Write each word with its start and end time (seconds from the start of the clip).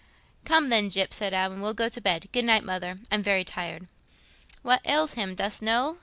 "Come, 0.45 0.69
then, 0.69 0.89
Gyp," 0.89 1.13
said 1.13 1.31
Adam, 1.31 1.61
"we'll 1.61 1.75
go 1.75 1.87
to 1.87 2.01
bed. 2.01 2.27
Good 2.31 2.45
night, 2.45 2.63
Mother; 2.63 2.97
I'm 3.11 3.21
very 3.21 3.43
tired." 3.43 3.87
"What 4.63 4.81
ails 4.83 5.13
him, 5.13 5.35
dost 5.35 5.61
know?" 5.61 5.99